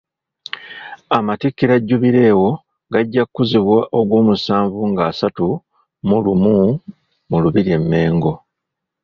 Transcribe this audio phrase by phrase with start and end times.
[1.17, 2.49] Amatikkira Jubireewo
[2.93, 5.47] gajja kuzibwa Ogwomusanvu nga asatu
[6.07, 6.55] mu lumu
[7.29, 8.33] mu Lubiri e Mengo.